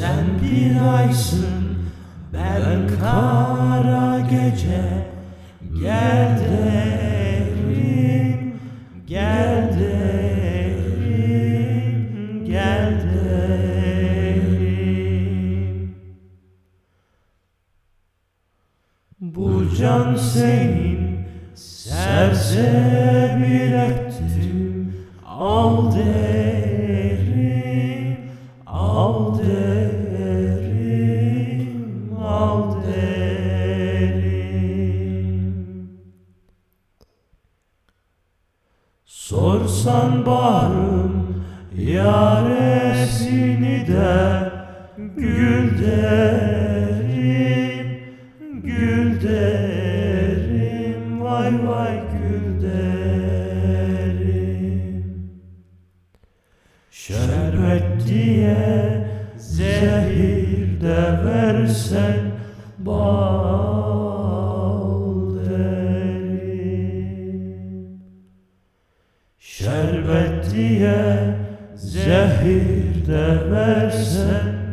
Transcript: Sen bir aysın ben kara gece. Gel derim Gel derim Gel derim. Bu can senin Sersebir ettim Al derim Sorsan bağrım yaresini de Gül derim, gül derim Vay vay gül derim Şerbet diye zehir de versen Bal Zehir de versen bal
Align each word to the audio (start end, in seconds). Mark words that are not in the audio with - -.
Sen 0.00 0.26
bir 0.42 0.96
aysın 0.96 1.78
ben 2.32 2.88
kara 3.00 4.20
gece. 4.20 4.82
Gel 5.80 6.38
derim 6.40 7.74
Gel 9.06 9.78
derim 9.80 10.94
Gel 12.44 13.00
derim. 13.02 14.40
Bu 19.20 19.64
can 19.78 20.16
senin 20.16 21.26
Sersebir 21.54 22.92
ettim 23.72 24.94
Al 25.26 25.92
derim 25.92 26.69
Sorsan 39.30 40.26
bağrım 40.26 41.44
yaresini 41.78 43.26
de 43.86 44.50
Gül 45.16 45.78
derim, 45.84 47.06
gül 48.64 49.22
derim 49.22 51.20
Vay 51.20 51.52
vay 51.66 52.00
gül 52.12 52.62
derim 52.62 54.24
Şerbet 56.90 58.06
diye 58.08 59.08
zehir 59.36 60.80
de 60.80 61.20
versen 61.24 62.16
Bal 62.78 63.39
Zehir 71.74 73.06
de 73.06 73.50
versen 73.50 74.60
bal 74.60 74.69